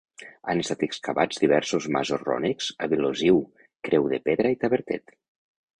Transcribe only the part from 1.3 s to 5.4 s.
diversos masos rònecs a Vilosiu, Creu de Pedra i Tavertet.